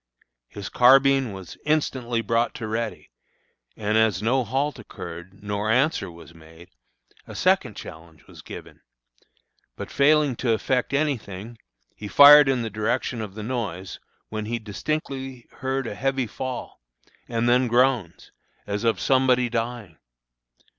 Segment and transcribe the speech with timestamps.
[0.47, 3.11] His carbine was instantly brought to a ready,
[3.77, 6.69] and as no halt occurred nor answer was made,
[7.27, 8.81] a second challenge was given;
[9.75, 11.59] but failing to effect any thing,
[11.95, 16.81] he fired in the direction of the noise, when he distinctly heard a heavy fall,
[17.27, 18.31] and then groans,
[18.65, 19.99] as of somebody dying.